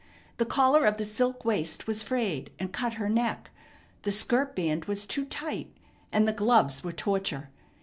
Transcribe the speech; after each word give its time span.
The 0.37 0.47
collar 0.47 0.85
of 0.85 0.97
the 0.97 1.05
silk 1.05 1.45
waist 1.45 1.85
was 1.85 2.01
frayed, 2.01 2.49
and 2.57 2.73
cut 2.73 2.95
her 2.95 3.07
neck. 3.07 3.51
The 4.01 4.09
skirt 4.09 4.55
band 4.55 4.85
was 4.85 5.05
too 5.05 5.25
tight, 5.25 5.71
and 6.11 6.27
the 6.27 6.33
gloves 6.33 6.83
were 6.83 6.91
torture. 6.91 7.51